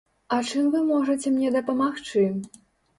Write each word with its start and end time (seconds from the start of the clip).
А 0.37 0.39
чым 0.49 0.71
вы 0.77 0.81
можаце 0.93 1.37
мне 1.37 1.55
дапамагчы? 1.59 2.29